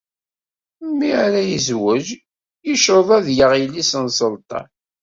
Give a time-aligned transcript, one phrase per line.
[0.97, 2.07] Mi ira ad yezweǧ,
[2.67, 4.67] yecreḍ ad yaɣ yelli-s n sselṭan.